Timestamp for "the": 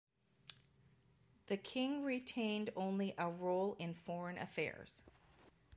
1.45-1.57